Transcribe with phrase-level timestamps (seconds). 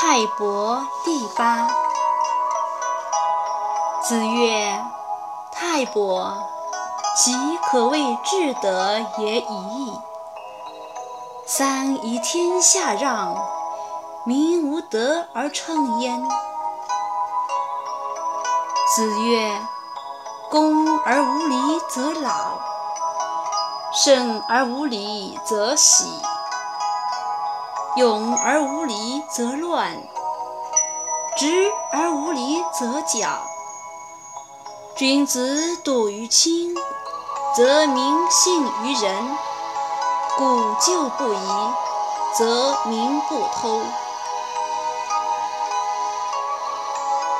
[0.00, 1.66] 泰伯第八。
[4.00, 4.80] 子曰
[5.50, 6.32] ：“泰伯，
[7.16, 9.92] 其可谓至德也已矣。
[11.48, 13.34] 三以天下让，
[14.24, 16.22] 民无德而称焉。”
[18.94, 19.60] 子曰
[20.48, 22.52] ：“恭而无礼则老，
[23.92, 26.04] 慎而无礼则喜。”
[27.98, 29.90] 勇而无礼则乱，
[31.36, 33.28] 直而无礼则绞。
[34.94, 36.76] 君子笃于亲，
[37.56, 39.36] 则民信于仁；
[40.36, 41.72] 故旧不移，
[42.36, 43.80] 则民不偷。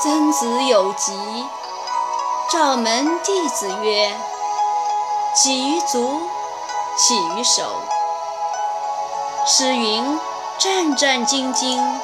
[0.00, 1.12] 曾子有疾，
[2.50, 4.10] 召门弟子曰
[5.36, 6.18] ：“起于足，
[6.96, 7.62] 起于手。”
[9.44, 10.18] 诗云。
[10.58, 12.00] 战战兢兢，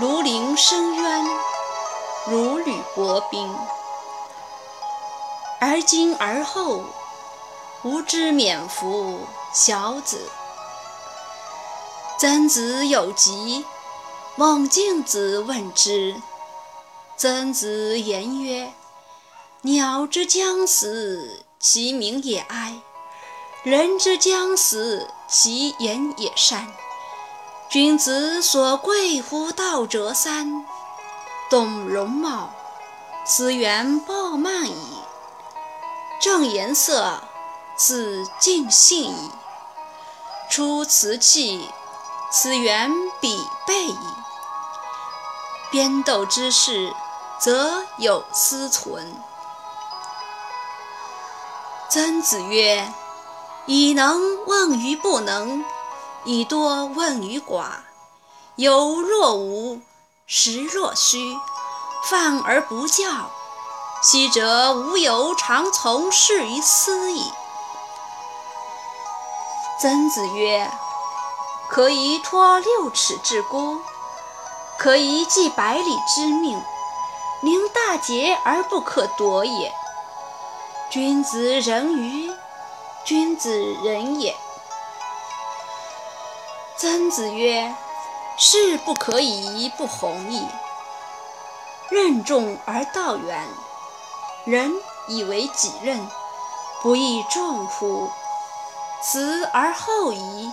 [0.00, 1.24] 如临深渊，
[2.26, 3.54] 如履薄冰。
[5.60, 6.84] 而今而后，
[7.84, 9.20] 吾之免服
[9.52, 10.30] 小子。
[12.18, 13.62] 曾子有疾，
[14.36, 16.16] 孟敬子问之。
[17.18, 18.72] 曾子言曰
[19.62, 22.80] ：“鸟之将死，其鸣也哀；
[23.62, 26.66] 人之将死，其言也善。”
[27.72, 30.66] 君子所贵乎道者三：
[31.48, 32.50] 懂容貌，
[33.24, 34.74] 此缘暴慢矣；
[36.20, 37.18] 正颜色，
[37.74, 39.30] 此尽信矣；
[40.50, 41.70] 出辞气，
[42.30, 42.92] 此缘
[43.22, 43.98] 比备矣。
[45.70, 46.92] 边斗之事，
[47.40, 49.16] 则有司存。
[51.88, 52.92] 曾子曰
[53.64, 55.64] ：“以能问于不能。”
[56.24, 57.64] 以多问于寡，
[58.54, 59.80] 有若无，
[60.26, 61.36] 实若虚，
[62.04, 63.28] 犯而不教，
[64.02, 67.24] 昔者吾有常从事于斯矣。
[69.80, 70.70] 曾子曰
[71.68, 73.80] ：“可以托六尺之孤，
[74.78, 76.62] 可以寄百里之命，
[77.40, 79.72] 宁大节而不可夺也。
[80.88, 82.30] 君子仁于
[83.04, 83.50] 君子
[83.82, 84.36] 仁也。”
[86.82, 87.72] 曾子曰
[88.36, 90.44] ：“士不可以不弘毅，
[91.90, 93.46] 任重而道远。
[94.44, 94.72] 人
[95.06, 96.04] 以为己任，
[96.82, 98.10] 不亦重乎？
[99.00, 100.50] 辞而后已，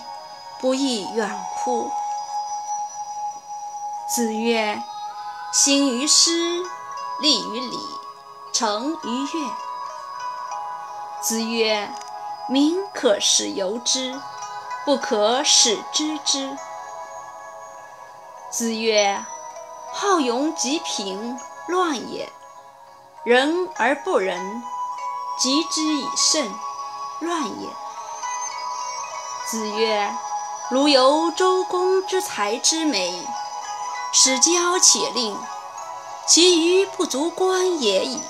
[0.61, 1.89] 不亦远乎？”
[4.07, 4.79] 子曰
[5.51, 6.61] ：“兴于诗，
[7.21, 7.77] 立于礼，
[8.53, 9.51] 成于乐。”
[11.23, 11.91] 子曰
[12.47, 14.13] ：“民可使由之。”
[14.85, 16.57] 不可使知之。
[18.49, 19.23] 子曰
[19.93, 22.27] ：“好勇及贫，乱也；
[23.23, 24.63] 仁而不仁，
[25.39, 26.51] 及之以慎，
[27.19, 27.69] 乱也。”
[29.47, 30.11] 子曰
[30.71, 33.27] ：“如有周公之才之美，
[34.11, 35.37] 使骄且吝，
[36.27, 38.21] 其余不足观也已。”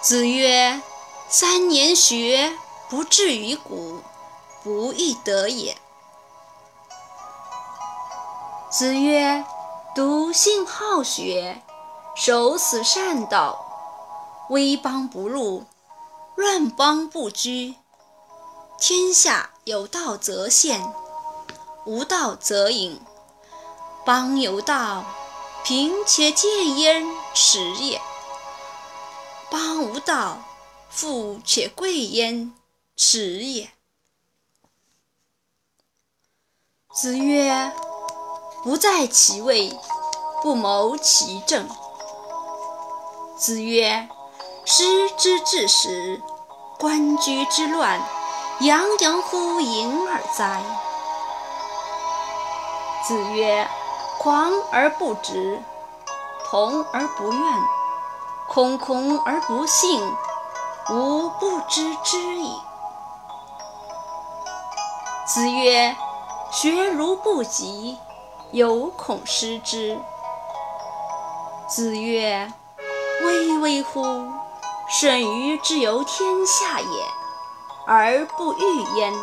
[0.00, 0.80] 子曰
[1.28, 2.58] ：“三年学。”
[2.92, 4.02] 不至于古，
[4.62, 5.78] 不亦得也。
[8.70, 9.46] 子曰
[9.96, 11.62] ：“笃信好学，
[12.14, 13.58] 守死善道，
[14.50, 15.64] 威邦不入，
[16.36, 17.76] 乱邦不居。
[18.78, 20.92] 天下有道则现，
[21.86, 23.00] 无道则隐。
[24.04, 25.02] 邦有道，
[25.64, 27.98] 贫且贱焉，耻也；
[29.50, 30.36] 邦无道，
[30.90, 32.52] 富且贵焉。”
[33.04, 33.68] 始也。
[36.94, 37.72] 子曰
[38.62, 39.76] ：“不在其位，
[40.40, 41.68] 不谋其政。”
[43.36, 44.08] 子曰
[44.64, 46.22] ：“师之至始，
[46.78, 48.00] 官居之乱，
[48.60, 50.62] 洋洋乎盈耳哉！”
[53.04, 53.68] 子曰
[54.20, 55.60] ：“狂而不直，
[56.48, 57.62] 同而不怨，
[58.48, 60.00] 空空而不信，
[60.90, 62.56] 吾不知之矣。”
[65.34, 65.96] 子曰
[66.52, 67.96] ：“学如不及，
[68.50, 69.98] 犹恐失之。”
[71.66, 72.52] 子曰
[73.24, 74.04] ：“巍巍乎！
[74.90, 76.86] 甚于之有天下也，
[77.86, 79.14] 而不欲焉。”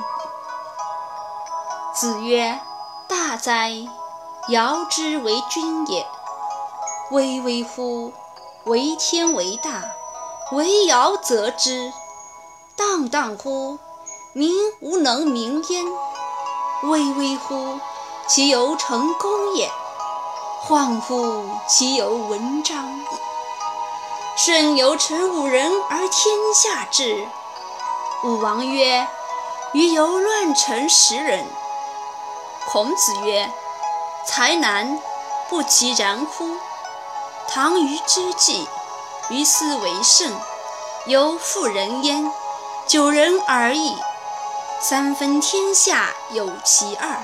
[1.94, 2.60] 子曰
[3.08, 3.72] ：“大哉！
[4.48, 6.08] 尧之为君也。
[7.12, 8.12] 巍巍乎！
[8.64, 9.84] 为天为大，
[10.54, 11.94] 为尧则之。
[12.76, 13.78] 荡荡乎！
[14.34, 15.84] 民无能名焉，
[16.84, 17.80] 巍巍乎！
[18.28, 19.68] 其有成功也？
[20.68, 22.88] 恍惚其有文章？
[24.38, 27.28] 舜有臣五人而天下治。
[28.24, 29.08] 武王曰
[29.74, 31.44] ：“余有乱臣十人。”
[32.70, 33.52] 孔子曰
[34.28, 35.02] ：“才难，
[35.50, 36.56] 不其然乎？
[37.48, 38.68] 唐虞之际，
[39.30, 40.32] 于斯为盛，
[41.08, 42.32] 有妇人焉，
[42.86, 43.98] 九人而已。
[44.82, 47.24] 三分天下有其二，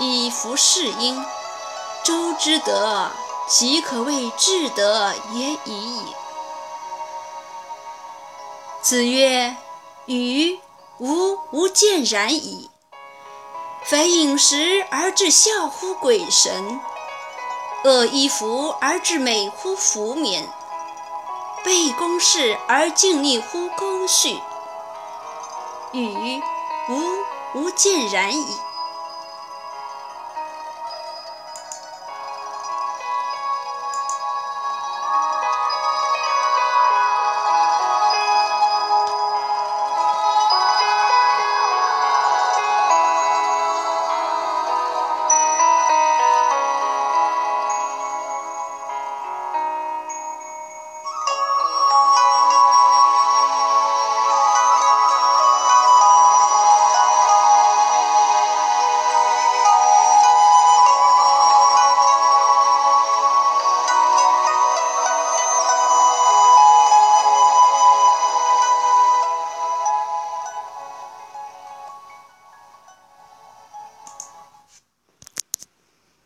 [0.00, 1.24] 以服事殷。
[2.02, 3.08] 周之德，
[3.48, 6.02] 即可谓至德也已矣。”
[8.82, 9.54] 子曰
[10.06, 10.58] ：“予
[10.98, 12.68] 吾无见然矣。
[13.84, 16.80] 非饮食而致孝乎鬼神，
[17.84, 20.48] 恶衣服而致美乎服冕，
[21.64, 24.40] 背公事而敬逆乎公序。
[25.92, 26.42] 予
[26.88, 28.56] 吾无尽然矣。”